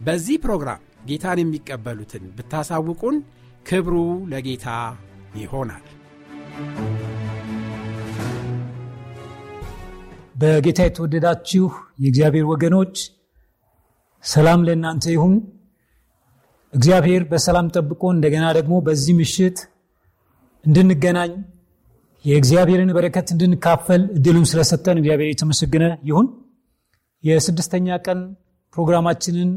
[0.00, 3.16] በዚህ ፕሮግራም ጌታን የሚቀበሉትን ብታሳውቁን
[3.66, 3.94] ክብሩ
[4.30, 4.66] ለጌታ
[5.36, 5.84] ይሆናል።
[10.34, 11.64] በጌታ የተወደዳችሁ
[12.02, 12.94] የእግዚአብሔር ወገኖች
[14.24, 15.34] ሰላም ለእናንተ ይሁን።
[16.72, 19.58] እግዚአብሔር በሰላም ጠብቆ እንደገና ደግሞ በዚህ ምሽት
[20.64, 21.32] እንድንገናኝ
[22.24, 26.26] የእግዚአብሔርን በረከት እንድንካፈል እድሉን ስለሰጠን እግዚአብሔር የተመሰገነ ይሁን።
[27.24, 28.18] የስድስተኛ ቀን
[28.76, 29.50] ፕሮግራማችንን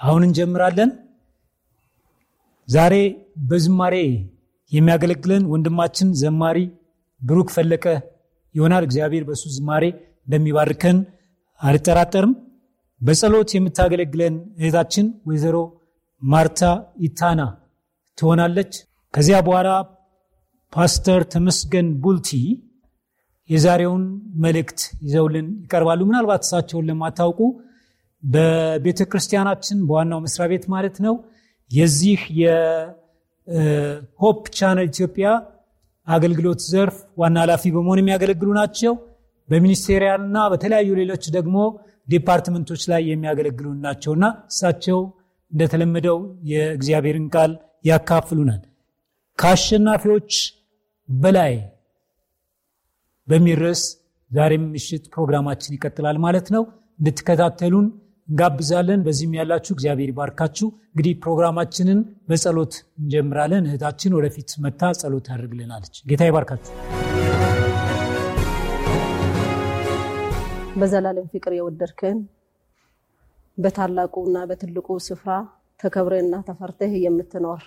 [0.00, 0.90] አሁን እንጀምራለን።
[2.68, 2.94] ዛሬ
[3.48, 3.94] በዝማሬ
[4.72, 6.58] የሚያገለግለን ወንድማችን ዘማሪ
[7.20, 7.84] ብሩክ ፈለቀ
[8.54, 9.84] ይሆናል። እግዚአብሔር በእሱ ዝማሬ
[10.26, 10.98] እንደሚባርከን
[11.60, 12.32] አልጠራጠርም።
[13.00, 15.56] በጸሎት የምታገለግለን እህታችን ወይዘሮ
[16.22, 16.60] ማርታ
[17.00, 17.40] ኢታና
[18.18, 18.72] ትሆናለች።
[19.14, 19.68] ከዚያ በኋላ
[20.72, 22.30] ፓስተር ተመስገን ቡልቲ
[23.50, 24.02] የዛሬውን
[24.44, 27.38] መልእክት ይዘውልን ይቀርባሉ። ምናልባት እሳቸውን ለማታውቁ
[28.22, 31.14] በቤተ ክርስቲያናችን በዋናው መስሪያ ቤት ማለት ነው
[31.70, 33.78] የዚህ የ Hope
[34.58, 35.26] Channel ኢትዮጵያ
[36.06, 38.92] አገልግሎት ዘርፍ ዋና ኃላፊ በመሆን የሚያገለግሉ ናቸው።
[39.48, 41.56] በ ministerial ና በተለያዩ ሌሎች ደግሞ
[42.08, 44.98] department ኦች ላይ የሚያገለግሉ ናቸውና እሳቸው
[45.52, 46.18] እንደተለመደው
[46.50, 47.52] የእግዚአብሔርን ቃል
[47.84, 48.60] ያካፍሉናል።
[49.38, 50.30] ከአሸናፊዎች
[51.08, 51.54] በላይ
[53.28, 53.82] በሚል ርዕስ
[54.30, 56.62] ዛሬም ምሽት ፕሮግራማችን ይቀጥላል ማለት ነው።
[56.98, 57.86] እንድትከታተሉን
[58.28, 66.22] እንጋብዛለን። በዚህም ያላችሁ እግዚአብሔር ይባርካችሁ። እንግዲህ ፕሮግራማችንን በጸሎት እንጀምራለን። እህታችን ወደፊት መጥታ ጸሎት ታደርግልናለች። ጌታ
[66.28, 66.72] ይባርካችሁ።
[70.80, 72.18] በዘላለም ፍቅር የወደድከን
[73.58, 75.30] በታላቁና በትልቁ ስፍራ
[75.80, 77.62] ተከብረና ተፈርተህ የምትኖር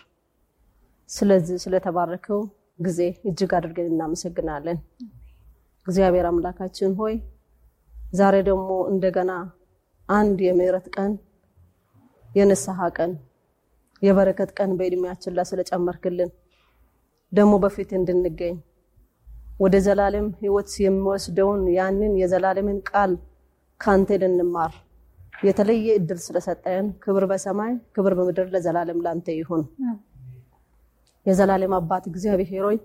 [1.10, 2.42] ስለዚህ ስለተባረከው
[2.80, 4.78] ጊዜ እጅግ አድርገን እናመሰግናለን።
[5.88, 7.16] እግዚአብሔር አምላካችን ሆይ
[8.14, 9.32] ዛሬ ደግሞ እንደገና
[10.12, 11.12] አንድ የምህረት ቀን
[12.30, 13.12] የንስሐ ቀን
[14.02, 16.30] የበረከት ቀን በእድሜያችን ላይ ስለጨመርክልን
[17.32, 18.56] ደግሞ በፊት እንድንገኝ
[19.60, 23.12] ወደ ዘላለም ሕይወት የሚወስደውን ያንን የዘላለምን ቃል
[23.82, 24.74] ካንተ ልንማር
[25.44, 29.64] የተለየ እድል ስለሰጠን ክብር በሰማይ ክብር በምድር ለዘላለም ላንተ ይሁን።
[31.26, 32.78] የዘላለም አባት እግዚአብሔር ሆይ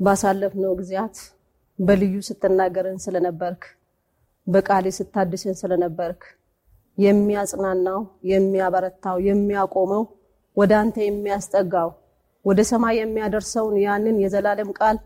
[0.00, 1.16] ባሳለፍነው ጊዜያት
[1.78, 3.62] በልዩ ስትናገረን ስለነበርክ
[4.46, 6.22] በቃሌ ስታድሰን ስለነበርክ
[6.98, 10.02] የሚያጽናናው የሚያበረታው የሚያቆመው
[10.56, 11.90] ወደ አንተ የሚያስጠጋው
[12.44, 14.96] ወደ ሰማይ የሚያደርሰውን ያንን የዘላለም ቃል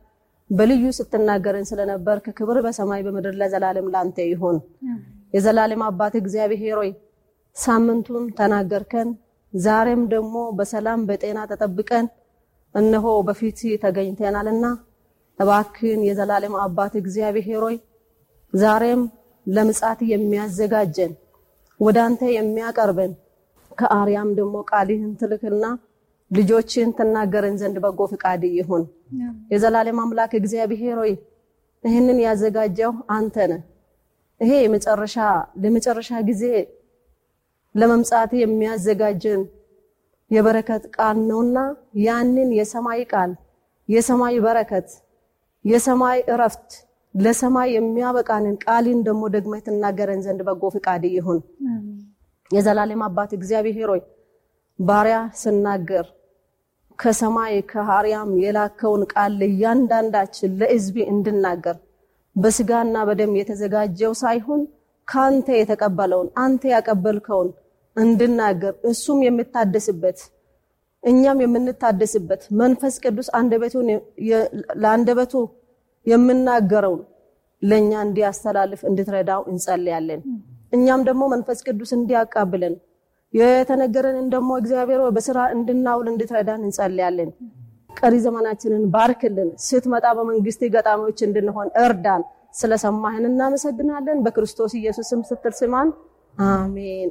[0.51, 4.57] በልዩ ስትናገረን ስለነበርክ ክብር በሰማይ በምድር ለዘላለም ላንተ ይሁን።
[5.35, 6.91] የዘላለም አባት እግዚአብሔር ሆይ
[7.57, 9.09] ሳምንቱን ተናገርከን።
[9.53, 12.07] ዛሬም ደግሞ በሰላም በጤና ተጠብቀን
[12.75, 14.65] እነሆ በፊት ተገኝተናልና
[15.39, 17.77] እባክን የዘላለም አባት እግዚአብሔር ሆይ
[18.53, 19.03] ዛሬም
[19.47, 21.13] ለምጻት የሚያዘጋጀን
[21.81, 23.13] ወደ አንተ የሚያቀርበን
[23.79, 25.65] ከአርያም ደግሞ ቃልህን ትልክና
[26.31, 28.85] ልጆችን ትናገረን ዘንድ በጎ ፍቃድ ይሁን።
[29.53, 31.13] የዘላለም አምላክ እግዚአብሔር ሆይ
[31.85, 33.63] ይህንን ያዘጋጀው አንተ ነህ።
[34.41, 35.17] ይሄ የመጨረሻ
[35.63, 36.45] ለመጨረሻ ጊዜ
[37.75, 39.43] ለመምጻት የሚያዘጋጀን
[40.31, 41.59] የበረከት ቃል ነውና
[42.05, 43.33] ያንን የሰማይ ቃል
[43.89, 44.89] የሰማይ በረከት
[45.65, 46.71] የሰማይ እረፍት
[47.15, 51.39] ለሰማይ የሚያበቃንን ቃልን ደግሞ ደግመህ ትናገረን ዘንድ በጎ ፍቃድ ይሁን።
[52.51, 54.03] የዘላለም አባት እግዚአብሔር ሆይ
[54.79, 56.07] ባሪያ ስናገር
[56.99, 61.77] ከሰማይ ከአርያም የላከውን ቃል ለእያንዳንዳችን ለሕዝብ እንድናገር
[62.37, 64.63] በስጋና በደም የተዘጋጀው ሳይሆን
[65.09, 67.51] ከአንተ የተቀበለውን አንተ ያቀበልከውን
[67.97, 70.21] እንድናገር እሱም የምታደስበት
[71.03, 73.89] እኛም የምንታደስበት መንፈስ ቅዱስ አንደበቱን
[74.83, 75.33] ለአንደበቱ
[76.07, 77.03] የምናገረውን
[77.63, 80.21] ለእኛ እንዲያስተላልፍ እንድትረዳው እንጸልያለን።
[80.73, 82.75] እኛም ደግሞ መንፈስ ቅዱስ እንዲያቃብለን
[83.35, 87.31] የተነገረንን ደግሞ እግዚአብሔር በስራ እንድናውል እንድትረዳን እንጸልያለን።
[87.99, 92.25] ቀሪ ዘመናችንን ባርክልን። ስትመጣ በመንግስት ገጣሚዎች እንድንሆን እርዳን።
[92.55, 95.91] ስለሰማህን እናመሰግናለን። በክርስቶስ ኢየሱስ ስም ስትል ስማን።
[96.49, 97.11] አሜን።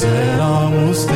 [0.00, 1.10] ሰላም ውስጤ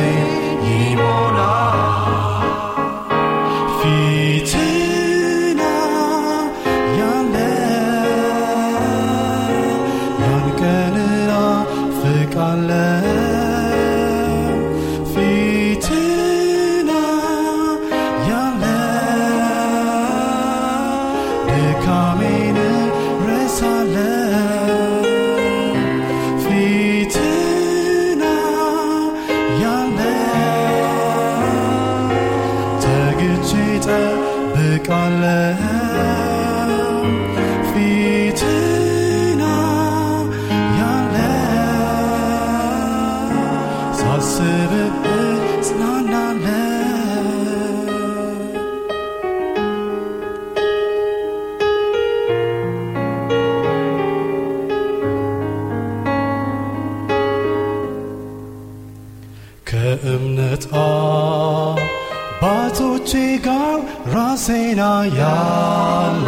[62.91, 63.11] አባቶቼ
[63.45, 63.77] ጋር
[64.13, 64.81] ራሴና
[65.17, 66.27] ያለ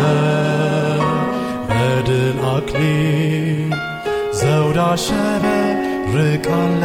[1.70, 3.72] በድል አክሊል
[4.40, 6.84] ዘውድ አሸበርቃለ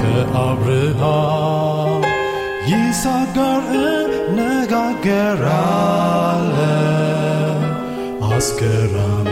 [0.00, 2.02] ከአብርሃም
[2.70, 3.62] ይስሐቅ ጋር
[4.24, 5.46] እነጋገራለ።
[8.30, 9.28] አስገራሚ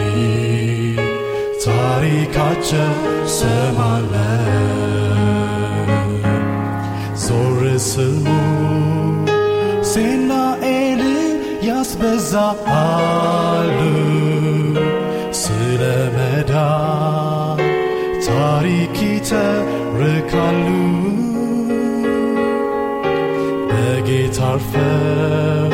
[1.64, 2.92] ታሪካቸው
[3.38, 4.12] ሰማለ
[12.02, 13.78] ያስበዛሉ
[15.40, 15.82] ስለ
[16.14, 17.58] መዳን
[18.26, 20.66] ታሪክ ይተርካሉ።
[23.70, 25.69] በጌታ አርፈው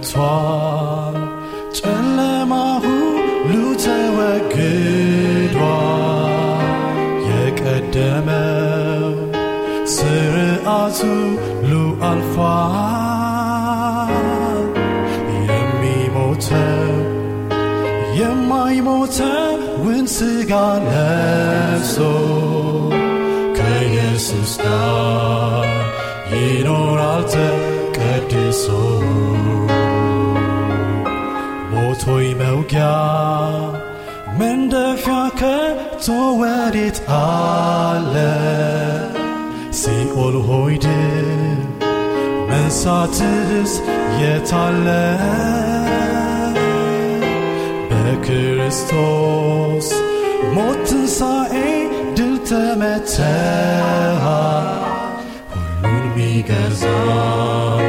[0.00, 1.16] ቀርቷል፣
[1.78, 2.52] ጨለማ
[2.84, 3.52] ሁሉ
[3.84, 5.64] ተወግዷል።
[7.28, 9.06] የቀደመው
[9.94, 10.98] ስርዓቱ
[11.62, 11.72] ሁሉ
[12.08, 13.34] አልፏል።
[15.48, 16.94] የሚሞተው
[18.18, 19.26] የማይሞተውን
[20.16, 20.52] ሥጋ
[20.86, 21.96] ለብሶ
[23.58, 25.68] ከኢየሱስ ጋር
[26.34, 27.22] ይኖራል
[32.68, 33.76] gars,
[34.38, 35.58] men döfjake
[36.06, 38.34] tåer dit alle.
[39.70, 41.04] Siol hoydi,
[42.48, 43.80] men satiriz
[44.20, 45.08] yeterli.
[47.88, 49.92] Be Kristos,
[50.54, 54.42] motin sae dil temeteha.
[55.54, 57.82] Hulun mi gezan,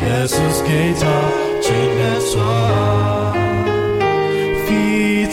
[0.00, 1.16] Jesus Geta,
[1.62, 3.21] cennet suar.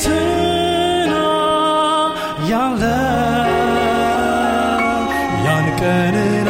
[0.01, 1.13] ፊትና
[2.49, 2.83] ያለ
[5.45, 6.49] ያን ቀንና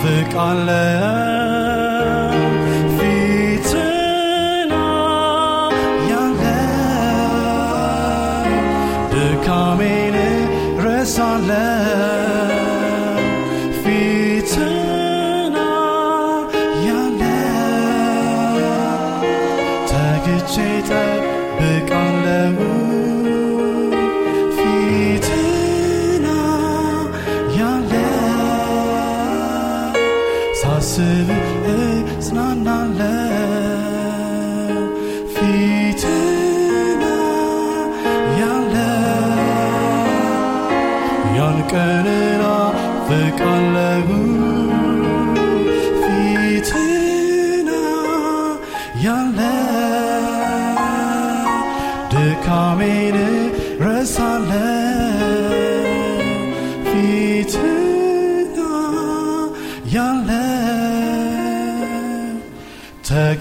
[0.00, 0.68] ፍቃለ
[2.96, 4.74] ፊትና
[6.12, 6.42] ያለ
[9.14, 10.16] ድካሜን
[10.86, 11.50] ረሳለ
[13.82, 15.56] ፊትና
[16.86, 17.22] ያለ
[19.90, 20.54] ተግቼ
[20.90, 23.15] ጠብቃለሁ ፊትና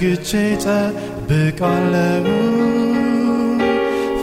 [0.07, 0.31] ተግቼ
[0.63, 2.25] ጠብቃለሁ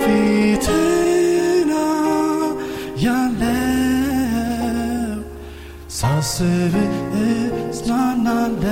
[0.03, 1.73] ፊትና
[3.05, 3.49] ያለው
[5.91, 6.75] ሳስብ
[7.23, 8.69] እጽናናለሁ።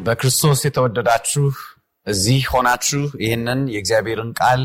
[0.00, 1.46] በክርስቶስ የተወደዳችሁ
[2.06, 4.62] እዚህ ሆናችሁ ይህንን የእግዚአብሔርን ቃል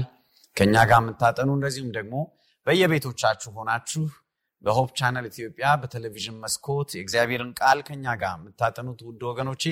[0.57, 2.13] ከእኛ ጋር የምታጠኑ እንደዚሁም ደግሞ
[2.69, 4.01] በየቤቶቻችሁ ሆናችሁ
[4.63, 9.63] በ Hope Channel ኢትዮጵያ በቴሌቪዥን መስኮት የእግዚአብሔርን ቃል ከእኛ ጋር የምታጠኑት ውድ ወገኖቼ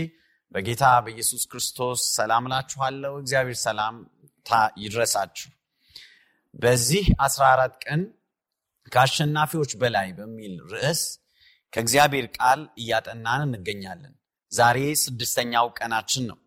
[0.51, 4.49] በጌታ በኢየሱስ ክርስቶስ ሰላም እላችኋለሁ። እግዚአብሔር ሰላምታ
[4.83, 5.49] ይድረሳችሁ።
[6.55, 8.01] በዚህ 14 ቀን
[8.91, 11.03] ከአሸናፊዎች በላይ በሚል ርዕስ
[11.73, 14.13] ከእግዚአብሔር ቃል እያጠናን እንገኛለን።
[14.51, 16.39] ዛሬ ስድስተኛው ቀናችን ነው።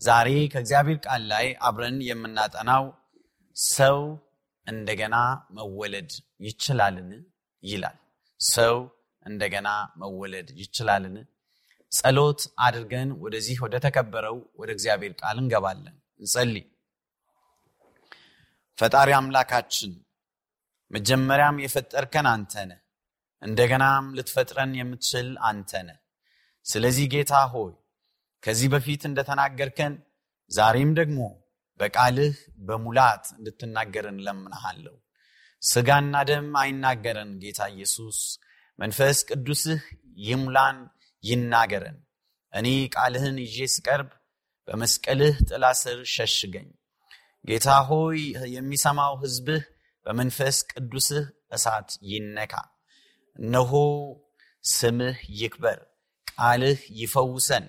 [0.00, 2.84] ዛሬ ከእግዚአብሔር ቃል ላይ አብረን የምናጠናው
[3.56, 3.98] ሰው
[4.68, 5.16] እንደገና
[5.56, 6.10] መወለድ
[6.40, 7.10] ይችላልን
[7.62, 7.98] ይላል።
[8.40, 8.76] ሰው
[9.26, 9.68] እንደገና
[10.00, 11.16] መወለድ ይችላልን?
[11.92, 16.64] ጸሎት አድርገን ወደዚህ ወደ ተከበረው ወደ እግዚአብሔር ቃል እንገባለን። እንጸልይ።
[18.78, 19.92] ፈጣሪ አምላካችን
[20.90, 22.80] መጀመሪያም የፈጠርከን አንተ ነህ፣
[23.42, 25.98] እንደገናም ልትፈጥረን የምትችል አንተ ነህ።
[26.66, 27.72] ስለዚህ ጌታ ሆይ
[28.42, 29.94] ከዚህ በፊት እንደተናገርከን
[30.50, 31.20] ዛሬም ደግሞ
[31.80, 32.34] በቃልህ
[32.66, 34.94] በሙላት እንድትናገረን እለምንሃለሁ።
[35.62, 38.18] ስጋና ደም አይናገረን ጌታ ኢየሱስ፣
[38.78, 39.82] መንፈስ ቅዱስህ
[40.22, 40.78] ይሙላን
[41.24, 41.98] ይናገረን።
[42.52, 44.10] እኔ ቃልህን ይዤ ስቀርብ
[44.68, 46.68] በመስቀልህ ጥላ ስር ሸሽገኝ።
[47.44, 48.20] ጌታ ሆይ
[48.54, 49.62] የሚሰማው ሕዝብህ
[50.06, 52.54] በመንፈስ ቅዱስህ እሳት ይነካ።
[53.36, 53.72] እነሆ
[54.64, 55.78] ስምህ ይክበር፣
[56.32, 57.66] ቃልህ ይፈውሰን፣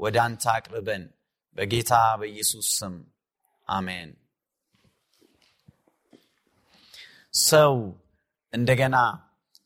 [0.00, 1.04] ወደ አንተ አቅርበን።
[1.56, 2.94] በጌታ በኢየሱስ ስም
[3.68, 4.10] አሜን።
[7.34, 7.74] ሰው
[8.52, 8.96] እንደገና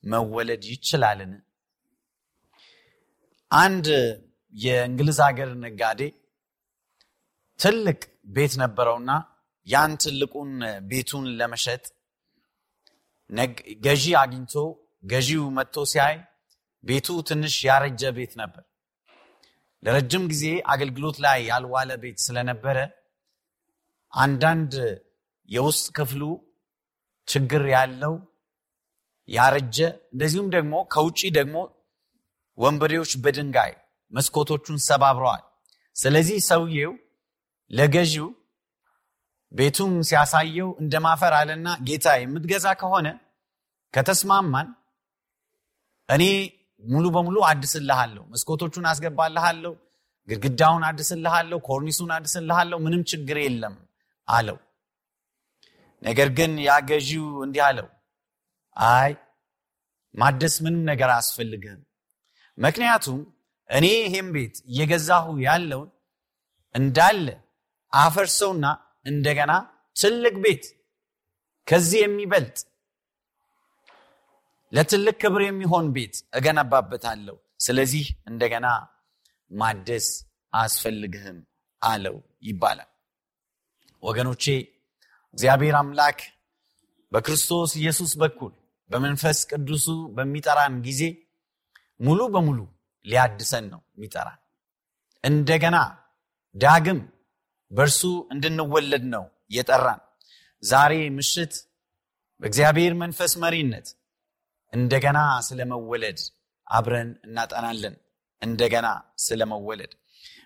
[0.04, 1.32] መወለድ ይችላልን?
[3.50, 3.86] አንድ
[4.54, 6.00] የእንግሊዝ ሀገር ነጋዴ
[7.60, 8.00] ትልቅ
[8.34, 9.10] ቤት ነበረውና
[9.66, 10.50] ያን ትልቁን
[10.90, 11.84] ቤቱን ለመሸጥ
[13.86, 14.54] ገዢ አግኝቶ
[15.04, 16.16] ገዢው መጥቶ ሲያይ
[16.84, 18.64] ቤቱ ትንሽ ያረጀ ቤት ነበር።
[19.82, 22.78] ለረጅም ጊዜ አገልግሎት ላይ ያልዋለ ቤት ስለነበረ
[24.16, 24.72] አንዳንድ
[25.48, 26.22] የውስጥ ክፍሉ
[27.28, 28.14] ችግር ያለው
[29.28, 29.76] ያረጀ፣
[30.12, 31.56] እንደዚሁም ደግሞ ከውጭ ደግሞ
[32.58, 33.72] ወንበዴዎች በድንጋይ
[34.12, 35.42] መስኮቶቹን ሰባብረዋል።
[35.96, 36.92] ስለዚህ ሰውየው
[37.70, 38.28] ለገዢው
[39.54, 43.08] ቤቱን ሲያሳየው እንደ ማፈር አለና ጌታ የምትገዛ ከሆነ
[43.94, 44.68] ከተስማማን
[46.08, 46.24] እኔ
[46.84, 49.72] ሙሉ በሙሉ አድስልሃለሁ፣ መስኮቶቹን አስገባልሃለሁ፣
[50.28, 53.74] ግድግዳውን አድስልሃለሁ፣ ኮርኒሱን አድስልሃለሁ፣ ምንም ችግር የለም
[54.28, 54.58] አለው።
[56.02, 57.88] ነገር ግን ያ ገዢው እንዲህ አለው፣
[58.76, 59.12] አይ
[60.14, 61.82] ማደስ ምንም ነገር አያስፈልግህም።
[62.58, 63.18] ምክንያቱም
[63.70, 65.90] እኔ ይህም ቤት እየገዛሁ ያለውን
[66.74, 67.26] እንዳለ
[67.92, 68.66] አፈርሰውና
[69.06, 69.52] እንደገና
[69.96, 70.64] ትልቅ ቤት
[71.66, 72.58] ከዚህ የሚበልጥ
[74.72, 78.66] ለትልቅ ክብር የሚሆን ቤት እገነባበታለሁ። ስለዚህ እንደገና
[79.50, 80.06] ማደስ
[80.52, 81.38] አያስፈልግህም
[81.82, 82.90] አለው ይባላል።
[84.06, 84.44] ወገኖቼ
[85.34, 86.18] እግዚአብሔር አምላክ
[87.12, 88.52] በክርስቶስ ኢየሱስ በኩል
[88.90, 89.86] በመንፈስ ቅዱሱ
[90.16, 91.02] በሚጠራን ጊዜ
[92.00, 92.58] ሙሉ በሙሉ
[93.06, 94.40] ሊያድሰን ነው የሚጠራን።
[95.24, 95.76] እንደገና
[96.54, 97.00] ዳግም
[97.70, 98.00] በእርሱ
[98.32, 100.00] እንድንወለድ ነው የጠራን።
[100.62, 101.54] ዛሬ ምሽት
[102.40, 103.86] በእግዚአብሔር መንፈስ መሪነት
[104.72, 106.18] እንደገና ስለመወለድ
[106.66, 107.94] አብረን እናጠናለን።
[108.42, 108.86] እንደገና
[109.18, 109.92] ስለመወለድ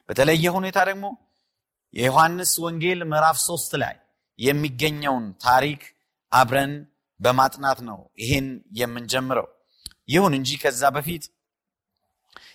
[0.09, 1.07] በተለየ ሁኔታ ደግሞ
[1.95, 3.95] የዮሐንስ ወንጌል ምዕራፍ ሶስት ላይ
[4.39, 5.81] የሚገኘውን ታሪክ
[6.33, 6.73] አብረን
[7.21, 8.47] በማጥናት ነው ይህን
[8.79, 9.49] የምንጀምረው።
[10.09, 11.25] ይሁን እንጂ ከዛ በፊት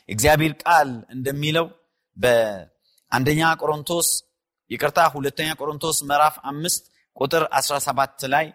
[0.09, 1.67] እግዚአብሔር ቃል እንደሚለው
[2.17, 4.09] በአንደኛ ቆሮንቶስ
[4.71, 6.83] ይቅርታ ሁለተኛ ቆሮንቶስ ምዕራፍ አምስት
[7.17, 8.47] ቁጥር 17 ላይ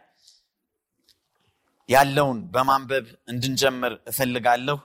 [1.88, 4.78] ያለውን በማንበብ እንድንጀምር እፈልጋለሁ።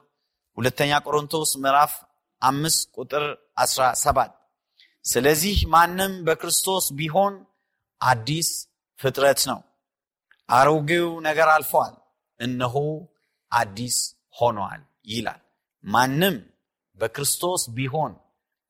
[0.57, 1.93] ሁለተኛ ቆሮንቶስ ምዕራፍ
[2.41, 3.23] አምስት ቁጥር
[3.63, 4.33] 17
[5.05, 7.33] ስለዚህ ማንም በክርስቶስ ቢሆን
[8.01, 8.49] አዲስ
[8.99, 9.59] ፍጥረት ነው፣
[10.49, 11.93] አሮጌው ነገር አልፈዋል፣
[12.39, 12.75] እነሆ
[13.51, 13.97] አዲስ
[14.35, 15.41] ሆኗል ይላል።
[15.83, 16.35] ማንም
[16.97, 18.13] በክርስቶስ ቢሆን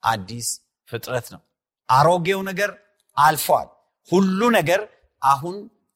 [0.04, 0.48] አዲስ
[0.88, 1.42] ፍጥረት ነው፣
[1.90, 2.72] አሮጌው ነገር
[3.18, 3.70] አልፈዋል፣
[4.10, 4.82] ሁሉ ነገር
[5.22, 5.56] አሁን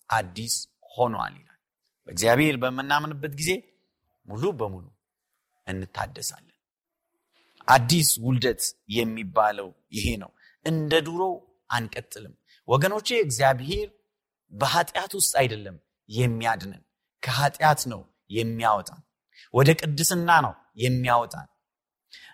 [0.10, 0.54] አዲስ
[0.96, 1.60] ሆኗል ይላል።
[2.08, 3.52] በእግዚአብሔር በምናምንበት ጊዜ
[4.28, 4.86] ሙሉ በሙሉ
[5.68, 6.56] እንታደሳለን።
[7.68, 10.32] አዲስ ውልደት የሚባለው ይሄ ነው።
[10.66, 11.22] እንደ ድሮ
[11.70, 12.34] አንቀጥልም
[12.68, 13.88] ወገኖቼ። እግዚአብሔር
[14.52, 15.76] በኃጢአት ውስጥ አይደለም
[16.10, 16.82] የሚያድንን፣
[17.24, 19.02] ከኃጢአት ነው የሚያወጣን፣
[19.54, 21.48] ወደ ቅድስና ነው የሚያወጣን፣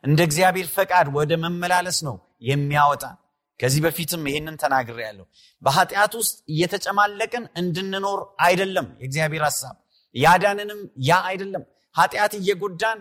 [0.04, 2.16] እንደ እግዚአብሔር ፈቃድ ወደ መመላለስ ነው
[2.50, 3.16] የሚያወጣን።
[3.60, 5.26] ከዚህ በፊትም ይህንን ተናግሬያለሁ።
[5.62, 9.76] በኃጢአት ውስጥ እየተጨማለቅን እንድንኖር አይደለም የእግዚአብሔር ሐሳብ።
[10.16, 11.64] ያዳንንም ያ አይደለም።
[11.96, 13.00] ኃጢአት እየጎዳን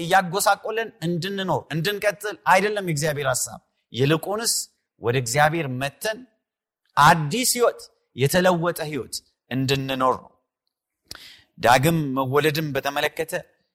[0.00, 3.60] እያጎሳቆለን እንድንኖር እንድንቀጥል አይደለም የእግዚአብሔር ሐሳብ።
[3.94, 4.54] ይልቁንስ
[5.02, 6.18] ወደ እግዚአብሔር መተን
[6.96, 7.80] አዲስ ህይወት፣
[8.16, 9.14] የተለወጠ ህይወት
[9.50, 10.30] እንድንኖር ነው።
[11.58, 13.32] ዳግም መወለድን በተመለከተ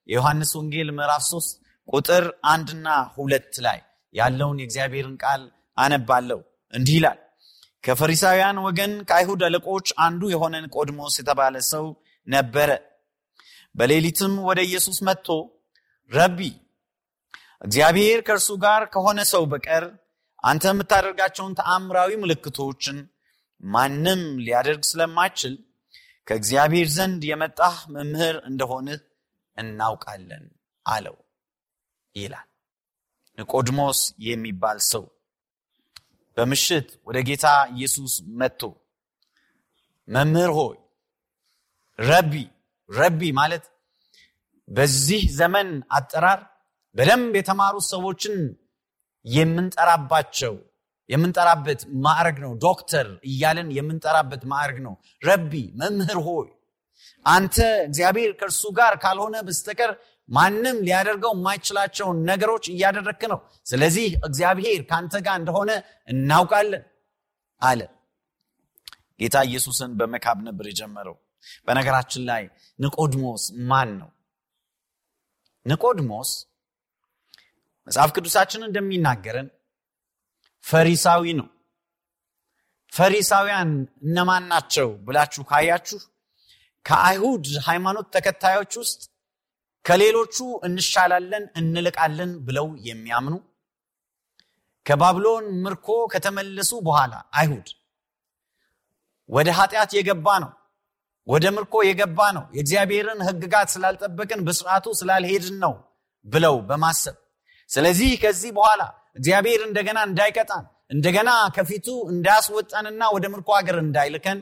[0.10, 1.58] የዮሐንስ ወንጌል ምዕራፍ 3
[1.89, 3.79] ቁጥር አንድና ሁለት ላይ
[4.15, 5.41] ያለውን የእግዚአብሔርን ቃል
[5.77, 6.39] አነባለሁ።
[6.73, 7.19] እንዲህ ይላል።
[7.84, 11.86] ከፈሪሳውያን ወገን ከአይሁድ አለቆች አንዱ የሆነ ኒቆዲሞስ የተባለ ሰው
[12.27, 12.69] ነበረ።
[13.75, 15.27] በሌሊትም ወደ ኢየሱስ መጥቶ
[16.12, 16.39] ረቢ፣
[17.62, 19.86] እግዚአብሔር ከእርሱ ጋር ከሆነ ሰው በቀር
[20.43, 22.97] አንተ የምታደርጋቸውን ተአምራዊ ምልክቶችን
[23.63, 25.56] ማንም ሊያደርግ ስለማይችል
[26.28, 28.99] ከእግዚአብሔር ዘንድ የመጣህ መምህር እንደሆንህ
[29.58, 30.45] እናውቃለን
[30.86, 31.17] አለው
[32.15, 32.47] ይላል።
[33.38, 35.04] ኒቆዲሞስ የሚባል ሰው
[36.38, 38.62] በምሽት ወደ ጌታ ኢየሱስ መጥቶ
[40.08, 40.78] መምህር ሆይ
[41.99, 42.34] ረቢ
[42.89, 43.65] ረቢ ማለት
[44.67, 46.39] በዚህ ዘመን አጠራር
[46.95, 48.38] በደንብ የተማሩ ሰዎችን
[49.25, 50.55] የምንጠራባቸው
[51.10, 55.51] የምንጠራበት ማዕረግ ነው። ዶክተር እያለን የምንጠራበት ማዕረግ ነው። ረቢ
[55.82, 56.49] መምህር ሆይ
[57.25, 57.55] አንተ
[57.88, 59.91] እግዚአብሔር ከእርሱ ጋር ካልሆነ በስተቀር
[60.29, 65.71] ማንም ሊያደርገው የማይችላቸውን ነገሮች እያደረግክ ነው። ስለዚህ እግዚአብሔር ከአንተ ጋር እንደሆነ
[66.10, 66.84] እናውቃለን
[67.62, 67.82] አለ።
[69.19, 71.15] ጌታ ኢየሱስን በመካብ ነበር የጀመረው።
[71.67, 72.43] በነገራችን ላይ
[72.79, 74.10] ኒቆድሞስ ማን ነው?
[75.65, 76.29] ኒቆድሞስ
[77.89, 79.47] መጽሐፍ ቅዱሳችን እንደሚናገረን
[80.65, 81.47] ፈሪሳዊ ነው።
[82.93, 83.71] ፈሪሳውያን
[84.06, 85.99] እነማን ናቸው ብላችሁ ካያችሁ
[86.86, 89.02] ከአይሁድ ሃይማኖት ተከታዮች ውስጥ
[89.86, 93.36] ከሌሎቹ እንሻላለን እንልቃለን ብለው የሚያምኑ
[94.86, 97.67] ከባቢሎን ምርኮ ከተመለሱ በኋላ አይሁድ
[99.30, 100.52] ወደ ኃጢአት የገባ ነው
[101.28, 105.73] ወደ ምርኮ የገባ ነው የእግዚአብሔርን ሕግጋት ስላልጠበቅን በስርዓቱ ስላልሄድን ነው
[106.25, 107.17] ብለው በማሰብ
[107.69, 108.82] ስለዚህ ከዚህ በኋላ
[109.15, 114.39] እግዚአብሔር እንደገና እንዳይቀጣን እንደገና ከፊቱ እንዳያስወጣንና ወደ ምርኮ ሀገር እንዳይልከን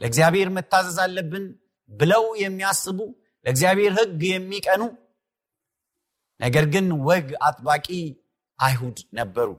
[0.00, 1.44] ለእግዚአብሔር መታዘዝ አለብን
[1.90, 2.98] ብለው የሚያስቡ
[3.46, 4.82] ለእግዚአብሔር ሕግ የሚቀኑ
[6.40, 7.86] ነገር ግን ወግ አጥባቂ
[8.58, 9.50] አይሁድ ነበሩ።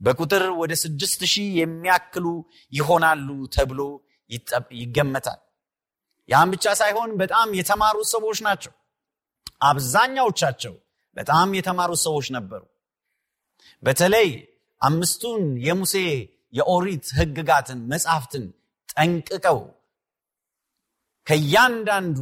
[0.00, 2.26] በቁጥር ወደ ስድስት ሺህ የሚያክሉ
[2.72, 3.80] ይሆናሉ ተብሎ
[4.80, 5.40] ይገመታል።
[6.28, 8.72] ያም ብቻ ሳይሆን በጣም የተማሩ ሰዎች ናቸው
[9.68, 10.74] አብዛኛዎቻቸው
[11.16, 12.62] በጣም የተማሩ ሰዎች ነበሩ።
[13.82, 14.28] በተለይ
[14.82, 15.94] አምስቱን የሙሴ
[16.52, 18.44] የኦሪት ህግጋትን መጽሐፍትን
[18.92, 19.58] ጠንቅቀው
[21.26, 22.18] ከእያንዳንዱ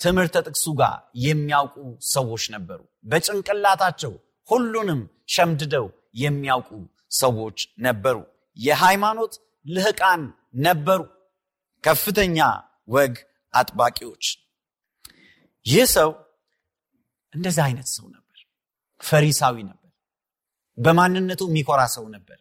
[0.00, 1.76] ትምህርተ ጥቅሱ ጋር የሚያውቁ
[2.12, 4.12] ሰዎች ነበሩ። በጭንቅላታቸው
[4.48, 5.00] ሁሉንም
[5.34, 5.86] ሸምድደው
[6.22, 6.70] የሚያውቁ
[7.14, 8.16] ሰዎች ነበሩ።
[8.56, 9.34] የሃይማኖት
[9.66, 10.22] ልህቃን
[10.66, 11.02] ነበሩ።
[11.84, 12.38] ከፍተኛ
[12.88, 13.14] ወግ
[13.54, 14.24] አጥባቂዎች።
[15.66, 16.10] ይህ ሰው
[17.32, 18.38] እንደዛ አይነት ሰው ነበር።
[19.00, 19.90] ፈሪሳዊ ነበር።
[20.78, 22.38] በማንነቱ የሚኮራ ሰው ነበር።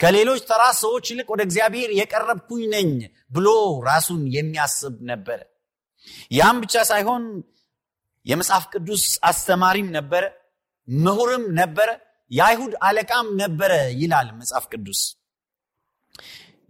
[0.00, 2.90] ከሌሎች ተራ ሰዎች ይልቅ ወደ እግዚአብሔር የቀረብኩኝ ነኝ
[3.30, 3.48] ብሎ
[3.88, 5.40] ራሱን የሚያስብ ነበረ
[6.30, 7.22] ያም ብቻ ሳይሆን
[8.26, 10.24] የመጽሐፍ ቅዱስ አስተማሪም ነበረ
[10.88, 11.88] ምሁርም ነበረ
[12.30, 15.00] የአይሁድ አለቃም ነበረ ይላል መጽሐፍ ቅዱስ።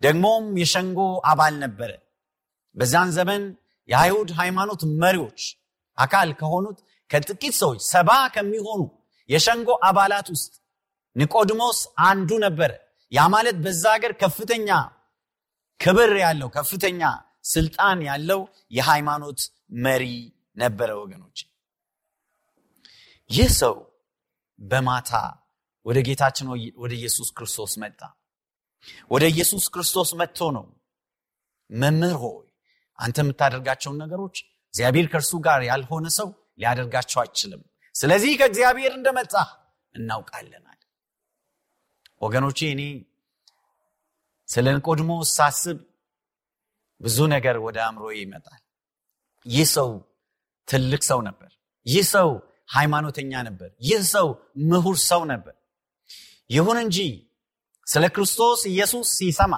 [0.02, 1.90] ደግሞም የሸንጎ አባል ነበረ።
[2.76, 3.42] በዛን ዘመን
[3.88, 5.40] የአይሁድ ሃይማኖት መሪዎች
[5.98, 6.78] አካል ከሆኑት
[7.10, 8.80] ከጥቂት ሰዎች ሰባ ከሚሆኑ
[9.28, 10.52] የሸንጎ አባላት ውስጥ
[11.16, 12.70] ኒቆዲሞስ አንዱ ነበረ።
[13.12, 14.68] ያ ማለት በዛ ሀገር ከፍተኛ
[15.80, 17.00] ክብር ያለው ከፍተኛ
[17.50, 18.40] ስልጣን ያለው
[18.76, 19.40] የሃይማኖት
[19.84, 20.04] መሪ
[20.56, 21.38] ነበረ ወገኖች
[23.30, 23.76] ይህ ሰው
[24.58, 25.10] በማታ
[25.86, 26.46] ወደ ጌታችን
[26.82, 28.00] ወደ ኢየሱስ ክርስቶስ መጣ።
[29.10, 30.64] ወደ ኢየሱስ ክርስቶስ መጥቶ ነው
[31.70, 32.46] መምህር ሆይ
[32.98, 34.36] አንተ የምታደርጋቸውን ነገሮች
[34.74, 37.62] እግዚአብሔር ከእርሱ ጋር ያልሆነ ሰው ሊያደርጋቸው አይችልም።
[37.94, 39.34] ስለዚህ ከእግዚአብሔር እንደመጣ
[39.94, 40.80] እናውቃለናል።
[42.22, 42.82] ወገኖቼ እኔ
[44.48, 45.78] ስለ ንቆድሞ ሳስብ
[47.00, 48.62] ብዙ ነገር ወደ አእምሮ ይመጣል።
[49.46, 49.90] ይህ ሰው
[50.68, 51.50] ትልቅ ሰው ነበር።
[51.86, 52.28] ይህ ሰው
[52.70, 54.28] ሃይማኖተኛ ነበር። ይህ ሰው
[54.68, 55.54] ምሁር ሰው ነበር።
[56.50, 56.98] ይሁን እንጂ
[57.86, 59.54] ስለ ክርስቶስ ኢየሱስ ሲሰማ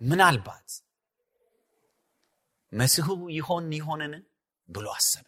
[0.00, 0.68] ምናልባት
[2.72, 4.12] መሲሁ ይሆን ይሆንን
[4.68, 5.26] ብሎ አሰበ።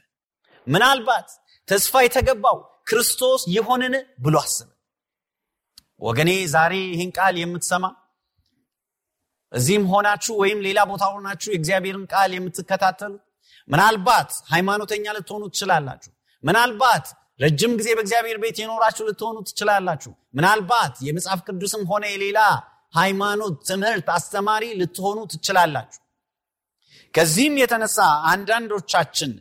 [0.66, 1.28] ምናልባት
[1.68, 4.70] ተስፋ የተገባው ክርስቶስ ይሆንን ብሎ አሰበ።
[6.02, 7.84] ወገኔ ዛሬ ይህን ቃል የምትሰማ
[9.52, 13.12] እዚህም ሆናችሁ ወይም ሌላ ቦታ ሆናችሁ የእግዚአብሔርን ቃል የምትከታተሉ
[13.68, 16.10] ምናልባት ሃይማኖተኛ ልትሆኑ ትችላላችሁ።
[16.44, 17.06] ምናልባት
[17.40, 22.40] ረጅም ጊዜ በእግዚአብሔር ቤት የኖራችሁ ልትሆኑ ትችላላችሁ። ምናልባት የመጽሐፍ ቅዱስም ሆነ የሌላ
[22.94, 26.00] ሃይማኖት ትምህርት አስተማሪ ልትሆኑ ትችላላችሁ
[27.14, 27.98] ከዚህም የተነሳ
[28.32, 29.32] አንዳንዶቻችን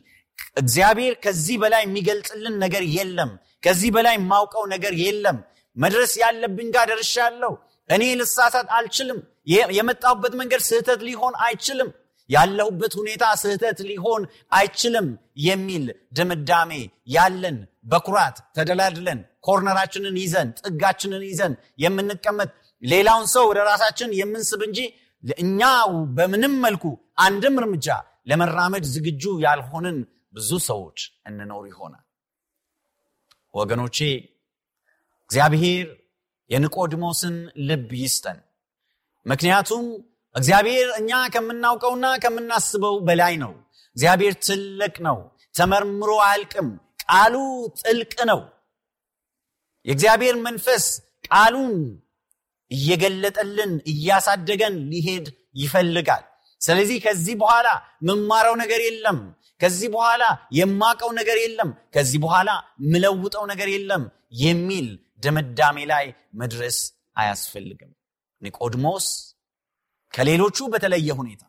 [0.56, 3.30] እግዚአብሔር ከዚህ በላይ የሚገልጽልን ነገር የለም
[3.62, 5.38] ከዚህ በላይ የማውቀው ነገር የለም
[5.76, 7.52] መድረስ ያለብኝ ጋር ደርሻለሁ
[7.90, 9.18] እኔ ልሳሳት አልችልም
[9.76, 11.88] የመጣሁበት መንገድ ስህተት ሊሆን አይችልም
[12.30, 15.08] ያለሁበት ሁኔታ ስህተት ሊሆን አይችልም
[15.46, 15.84] የሚል
[16.18, 16.70] ድምዳሜ
[17.16, 17.56] ያለን
[17.92, 22.48] በኩራት ተደላድለን ኮርነራችንን ይዘን ጥጋችንን ይዘን የምንቀመጥ
[22.82, 24.78] ሌላውን ሰው ወደ ራሳችን የምንስብ እንጂ
[25.38, 25.60] እኛ
[26.16, 26.84] በምንም መልኩ
[27.24, 27.88] አንድም እርምጃ
[28.30, 29.98] ለመራመድ ዝግጁ ያልሆንን
[30.34, 32.04] ብዙ ሰዎች እንኖር ይሆናል።
[33.54, 33.98] ወገኖቼ
[35.30, 35.86] እግዚአብሔር
[36.50, 37.36] የኒቆዲሞስን
[37.68, 38.38] ልብ ይስጠን።
[39.26, 39.84] ምክንያቱም
[40.34, 43.52] እግዚአብሔር እኛ ከምናውቀውና ከምናስበው በላይ ነው።
[43.96, 45.18] እግዚአብሔር ትልቅ ነው።
[45.54, 46.68] ተመርምሮ አያልቅም።
[47.04, 47.34] ቃሉ
[47.80, 48.40] ጥልቅ ነው።
[49.86, 50.84] የእግዚአብሔር መንፈስ
[51.28, 51.74] ቃሉን
[52.70, 56.24] እየገለጠልን እያሳደገን ሊሄድ ይፈልጋል።
[56.60, 57.68] ስለዚህ ከዚህ በኋላ
[58.02, 59.18] መማረው ነገር የለም።
[59.60, 60.22] ከዚህ በኋላ
[60.52, 62.50] የማቀው ነገር የለም። ከዚህ በኋላ
[62.92, 64.02] ምለውጠው ነገር የለም
[64.40, 64.86] የሚል
[65.22, 66.78] ድምዳሜ ላይ መድረስ
[67.16, 67.90] አያስፈልግም።
[68.42, 69.06] ኒቆድሞስ
[70.14, 71.42] ከሌሎቹ በተለየ ሁኔታ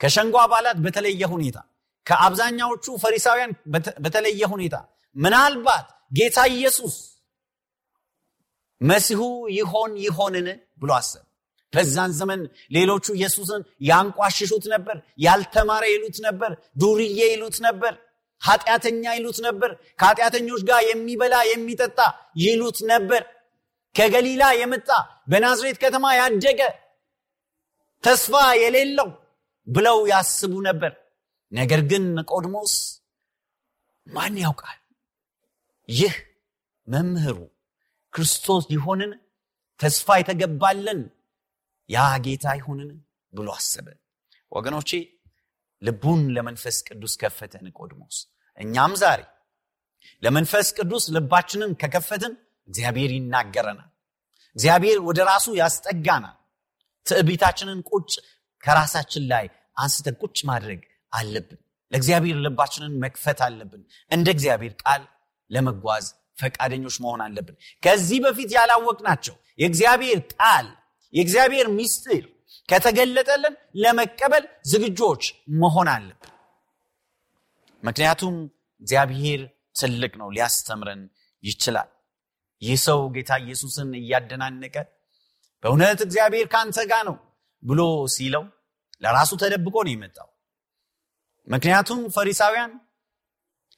[0.00, 1.58] ከሸንጎ አባላት በተለየ ሁኔታ
[2.06, 3.50] ከአብዛኛዎቹ ፈሪሳውያን
[4.04, 4.76] በተለየ ሁኔታ
[5.16, 6.94] ምናልባት ጌታ ኢየሱስ
[8.80, 9.20] መሲሁ
[9.58, 10.48] ይሆን ይሆንን
[10.80, 11.24] ብሎ አሰብ
[11.72, 12.42] በዛን ዘመን
[12.76, 17.94] ሌሎቹ ኢየሱስን ያንቋሽሹት ነበር ያልተማረ ይሉት ነበር ዱርዬ ይሉት ነበር
[18.42, 21.98] ኃጢአተኛ ይሉት ነበር ከኃጢአተኞች ጋር የሚበላ የሚጠጣ
[22.42, 23.22] ይሉት ነበር።
[23.94, 24.88] ከገሊላ የመጣ
[25.30, 26.60] በናዝሬት ከተማ ያደገ
[28.04, 29.08] ተስፋ የሌለው
[29.66, 30.92] ብለው ያስቡ ነበር።
[31.52, 32.74] ነገር ግን ቆድሞስ
[34.06, 34.78] ማን ያውቃል?
[35.88, 36.14] ይህ
[36.88, 37.38] መምህሩ
[38.12, 39.12] ክርስቶስ ይሆንን?
[39.80, 41.00] ተስፋ የተገባለን?
[41.88, 42.90] ያ ጌታ ይሆንን?
[43.32, 43.86] ብሎ አሰበ።
[44.52, 44.90] ወገኖቼ
[45.82, 48.16] ልቡን ለመንፈስ ቅዱስ ከፈተ ኒቆድሞስ
[48.58, 49.20] እኛም ዛሬ
[50.22, 52.32] ለመንፈስ ቅዱስ ልባችንን ከከፈትን
[52.68, 53.90] እግዚአብሔር ይናገረናል።
[54.56, 56.36] እግዚአብሔር ወደ ራሱ ያስጠጋናል።
[57.06, 58.12] ትዕቢታችንን ቁጭ
[58.64, 60.80] ከራሳችን ላይ አንስተን ቁጭ ማድረግ
[61.12, 61.60] አለብን።
[61.92, 65.02] ለእግዚአብሔር ልባችንን መክፈት አለብን። እንደ እግዚአብሔር ቃል
[65.50, 66.06] ለመጓዝ
[66.38, 70.66] ፈቃደኞች መሆን አለብን። ከዚህ በፊት ያላወቅ ናቸው የእግዚአብሔር ቃል
[71.14, 72.24] የእግዚአብሔር ሚስጥር
[72.68, 75.22] ከተገለጠልን ለመቀበል ዝግጆች
[75.60, 76.32] መሆን አለብን።
[77.82, 78.34] ምክንያቱም
[78.82, 79.40] እግዚአብሔር
[79.80, 81.02] ትልቅ ነው ሊያስተምረን
[81.42, 81.88] ይችላል።
[82.62, 84.76] ይህ ሰው ጌታ ኢየሱስን እያደናነቀ
[85.64, 87.16] በእውነት እግዚአብሔር ከአንተ ጋር ነው
[87.62, 87.80] ብሎ
[88.14, 88.44] ሲለው
[89.02, 90.28] ለራሱ ተደብቆ ነው የመጣው።
[91.48, 92.72] ምክንያቱም ፈሪሳውያን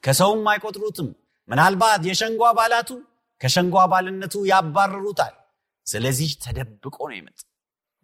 [0.02, 1.08] ከሰውም አይቆጥሩትም
[1.50, 2.90] ምናልባት የሸንጎ አባላቱ
[3.40, 5.34] ከሸንጎ አባልነቱ ያባረሩታል።
[5.86, 7.38] ስለዚህ ተደብቆ ነው የመጣ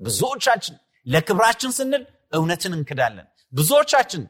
[0.01, 4.23] ብዙዎቻችን ለክብራችን ስንል እውነትን እንክዳለን። ብዙዎቻችን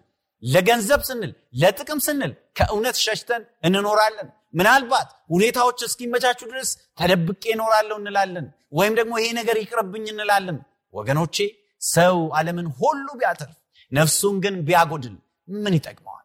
[0.43, 8.95] ለገንዘብ ስንል ለጥቅም ስንል ከእውነት ሸሽተን እንኖራለን። ምናልባት ሁኔታዎች እስኪመቻቹ ድረስ ተደብቄ እኖራለሁ እንላለን ወይም
[8.99, 10.59] ደግሞ ይሄ ነገር ይቅርብኝ እንላለን።
[10.95, 11.37] ወገኖቼ
[11.83, 13.57] ሰው ዓለምን ሁሉ ቢያተርፍ
[13.93, 15.17] ነፍሱን ግን ቢያጎድል
[15.57, 16.25] ምን ይጠቅመዋል?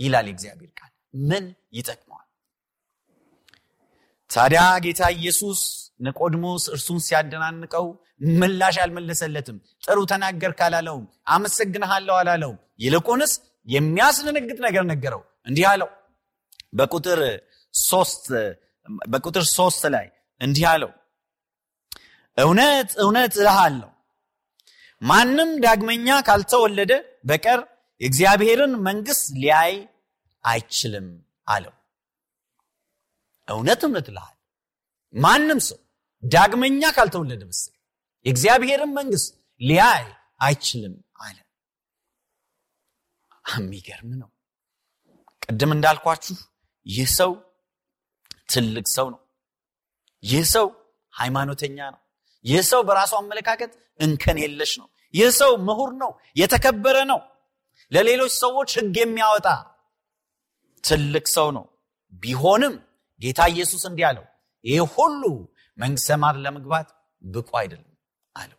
[0.00, 0.92] ይላል የእግዚአብሔር ቃል።
[1.28, 2.11] ምን ይጠቅመዋል
[4.32, 5.60] ታዲያ ጌታ ኢየሱስ
[6.00, 7.86] ንቆድሞስ እርሱን ሲያደናንቀው
[8.40, 13.32] ምላሽ አልመለሰለትም። ጥሩ ተናገር ካላለውም አመሰግንሃለሁ አላለውም ይልቁንስ
[13.68, 15.90] የሚያስደነግጥ ነገር ነገረው። እንዲህ አለው።
[16.72, 17.20] በቁጥር
[19.54, 20.06] ሶስት ላይ
[20.40, 20.90] እንዲህ አለው።
[22.38, 23.88] እውነት እውነት እልሃለሁ
[25.02, 26.92] ማንም ዳግመኛ ካልተወለደ
[27.24, 27.60] በቀር
[28.00, 29.74] የእግዚአብሔርን መንግስት ሊያይ
[30.44, 31.06] አይችልም
[31.48, 31.74] አለው
[33.48, 34.38] እውነት እውነት እልሃለሁ
[35.14, 35.78] ማንም ሰው
[36.22, 37.60] ዳግመኛ ካልተወለደ በስ
[38.26, 40.04] የእግዚአብሔርን መንግስት ሊያይ
[40.40, 41.36] አይችልም አለ።
[43.44, 44.28] የሚገርም ነው።
[45.42, 46.36] ቅድም እንዳልኳችሁ
[46.86, 47.32] ይህ ሰው
[48.52, 49.20] ትልቅ ሰው ነው።
[50.22, 50.66] ይህ ሰው
[51.14, 52.00] ሃይማኖተኛ ነው።
[52.44, 57.20] ይህ ሰው በራሱ አመለካከት እንከን የለሽ ነው። ይህ ሰው ምሁር ነው። የተከበረ ነው።
[57.92, 59.48] ለሌሎች ሰዎች ህግ የሚያወጣ
[60.84, 61.64] ትልቅ ሰው ነው።
[62.22, 62.74] ቢሆንም
[63.22, 64.24] ጌታ ኢየሱስ እንዲህ አለው
[64.64, 65.22] ይህ ሁሉ
[66.04, 66.88] ሰማር ለመግባት
[67.22, 67.88] ብቁ አይደለም
[68.36, 68.58] አለው።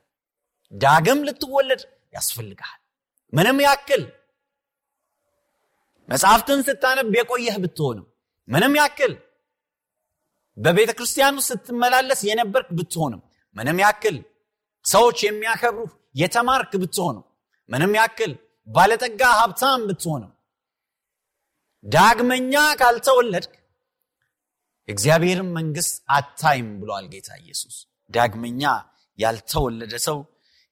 [0.72, 1.82] ዳግም ልትወለድ
[2.14, 2.80] ያስፈልግሃል።
[3.34, 4.04] ምንም ያክል
[6.10, 8.06] መጽሐፍትን ስታነብ የቆየህ ብትሆንም
[8.48, 9.14] ምንም ያክል
[10.58, 13.22] በቤተ ክርስቲያኑ ስትመላለስ የነበርክ ብትሆንም
[13.56, 14.18] ምንም ያክል
[14.86, 17.24] ሰዎች የሚያከብሩህ የተማርክ ብትሆንም
[17.70, 18.32] ምንም ያክል
[18.68, 20.32] ባለጠጋ ሀብታም ብትሆንም
[21.86, 23.54] ዳግመኛ ካልተወለድክ
[24.90, 27.76] እግዚአብሔርን መንግስት አታይም ብሏል ጌታ ኢየሱስ።
[28.10, 28.62] ዳግመኛ
[29.20, 30.18] ያልተወለደ ሰው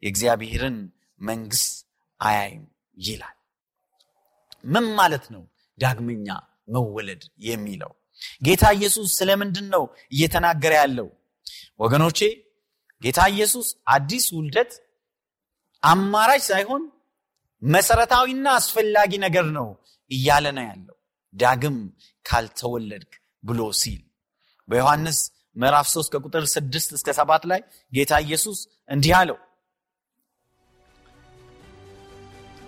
[0.04, 0.78] የእግዚአብሔርን
[1.22, 1.74] መንግስት
[2.20, 2.64] አያይም
[2.98, 3.38] ይላል።
[4.74, 5.44] ምን ማለት ነው
[5.78, 6.28] ዳግመኛ
[6.74, 7.92] መወለድ የሚለው?
[8.46, 11.08] ጌታ ኢየሱስ ስለምንድን ነው እየተናገረ ያለው?
[11.80, 12.20] ወገኖቼ
[13.02, 14.72] ጌታ ኢየሱስ አዲስ ውልደት
[15.84, 16.84] አማራጭ ሳይሆን
[17.62, 19.68] መሰረታዊና አስፈላጊ ነገር ነው
[20.12, 20.96] እያለ ነው ያለው።
[21.34, 21.78] ዳግም
[22.26, 24.02] ካልተወለድክ ብሎ ሲል
[24.70, 25.20] በዮሐንስ
[25.56, 29.38] ምዕራፍ 3 ከቁጥር 6 እስከ 7 ላይ ጌታ ኢየሱስ እንዲህ አለው።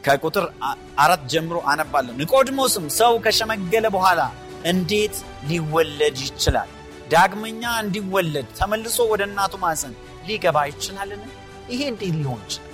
[0.03, 0.45] ከቁጥር
[1.03, 4.21] አራት ጀምሮ አነባለሁ። ኒቆድሞስም ሰው ከሸመገለ በኋላ
[4.71, 5.15] እንዴት
[5.49, 6.69] ሊወለድ ይችላል?
[7.13, 9.93] ዳግመኛ እንዲወለድ ተመልሶ ወደ እናቱ ማፀን
[10.27, 11.21] ሊገባ ይችላልን?
[11.71, 12.69] ይሄ እንዴት ሊሆን ይችላል?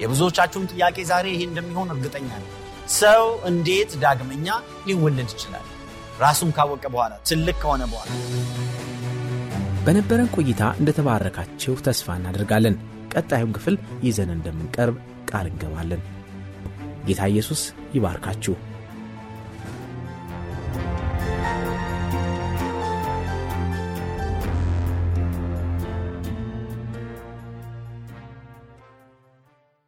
[0.00, 2.50] የብዙዎቻችሁን ጥያቄ ዛሬ ይሄ እንደሚሆን እርግጠኛ ነው
[2.96, 4.48] ሰው እንዴት ዳግመኛ
[4.88, 5.64] ሊወለድ ይችላል
[6.20, 8.10] ራሱን ካወቀ በኋላ ትልቅ ከሆነ በኋላ።
[9.86, 12.76] በነበረን ቆይታ እንደተባረካችሁ ተስፋ እናደርጋለን።
[13.12, 13.74] ቀጣዩን ክፍል
[14.06, 14.96] ይዘን እንደምንቀርብ
[15.30, 16.00] ቃል እንገባለን።
[17.06, 17.62] ጌታ ኢየሱስ
[17.96, 18.54] ይባርካችሁ